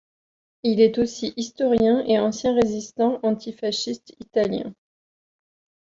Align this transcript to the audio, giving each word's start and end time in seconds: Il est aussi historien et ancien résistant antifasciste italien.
Il 0.63 0.81
est 0.81 0.97
aussi 0.97 1.31
historien 1.37 2.03
et 2.07 2.17
ancien 2.17 2.55
résistant 2.55 3.19
antifasciste 3.21 4.15
italien. 4.19 4.73